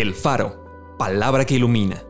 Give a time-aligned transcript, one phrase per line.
[0.00, 2.04] El Faro, palabra que ilumina.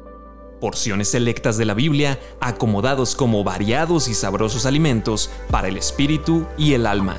[0.61, 6.75] Porciones selectas de la Biblia acomodados como variados y sabrosos alimentos para el espíritu y
[6.75, 7.17] el alma.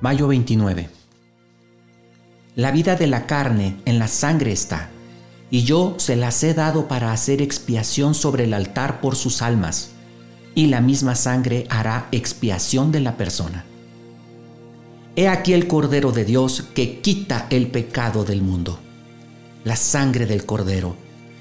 [0.00, 0.90] Mayo 29.
[2.54, 4.90] La vida de la carne en la sangre está,
[5.50, 9.90] y yo se las he dado para hacer expiación sobre el altar por sus almas,
[10.54, 13.64] y la misma sangre hará expiación de la persona.
[15.16, 18.80] He aquí el Cordero de Dios que quita el pecado del mundo.
[19.62, 20.96] La sangre del Cordero,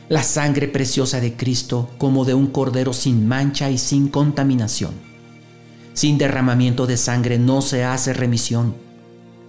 [0.09, 4.91] la sangre preciosa de Cristo como de un Cordero sin mancha y sin contaminación.
[5.95, 8.75] Sin derramamiento de sangre no se hace remisión.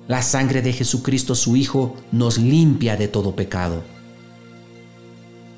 [0.08, 3.82] La sangre de Jesucristo su Hijo nos limpia de todo pecado.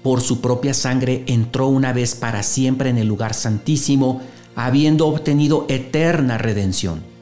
[0.02, 4.22] Por su propia sangre entró una vez para siempre en el lugar santísimo,
[4.56, 7.15] habiendo obtenido eterna redención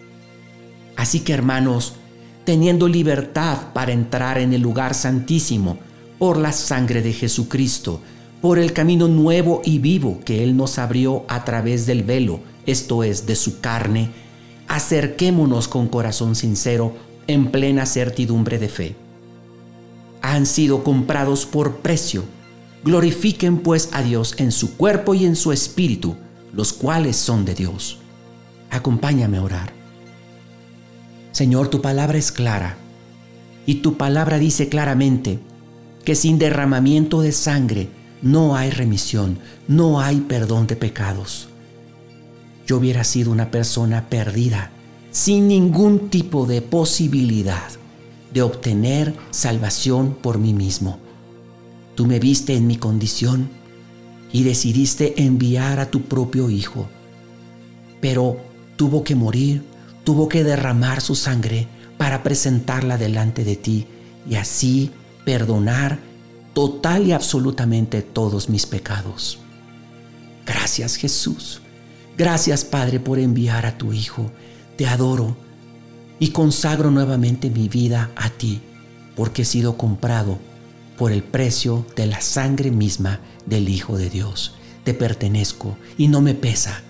[1.04, 1.96] Así que hermanos,
[2.46, 5.76] teniendo libertad para entrar en el lugar santísimo
[6.18, 8.00] por la sangre de Jesucristo,
[8.40, 13.04] por el camino nuevo y vivo que Él nos abrió a través del velo, esto
[13.04, 14.12] es, de su carne,
[14.66, 16.94] acerquémonos con corazón sincero
[17.26, 18.96] en plena certidumbre de fe.
[20.22, 22.24] Han sido comprados por precio.
[22.82, 26.16] Glorifiquen pues a Dios en su cuerpo y en su espíritu,
[26.54, 27.98] los cuales son de Dios.
[28.70, 29.83] Acompáñame a orar.
[31.34, 32.76] Señor, tu palabra es clara
[33.66, 35.40] y tu palabra dice claramente
[36.04, 37.88] que sin derramamiento de sangre
[38.22, 41.48] no hay remisión, no hay perdón de pecados.
[42.68, 44.70] Yo hubiera sido una persona perdida,
[45.10, 47.68] sin ningún tipo de posibilidad
[48.32, 51.00] de obtener salvación por mí mismo.
[51.96, 53.50] Tú me viste en mi condición
[54.32, 56.88] y decidiste enviar a tu propio Hijo,
[58.00, 58.36] pero
[58.76, 59.73] tuvo que morir
[60.04, 61.66] tuvo que derramar su sangre
[61.96, 63.86] para presentarla delante de ti
[64.28, 64.90] y así
[65.24, 65.98] perdonar
[66.52, 69.38] total y absolutamente todos mis pecados.
[70.46, 71.60] Gracias Jesús.
[72.16, 74.30] Gracias Padre por enviar a tu Hijo.
[74.76, 75.36] Te adoro
[76.18, 78.60] y consagro nuevamente mi vida a ti
[79.16, 80.38] porque he sido comprado
[80.98, 84.54] por el precio de la sangre misma del Hijo de Dios.
[84.84, 86.82] Te pertenezco y no me pesa.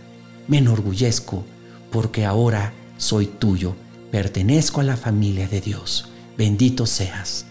[0.49, 1.45] Me enorgullezco
[1.91, 3.75] porque ahora soy tuyo,
[4.11, 6.09] pertenezco a la familia de Dios.
[6.37, 7.47] Bendito seas.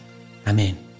[0.46, 0.93] Amén.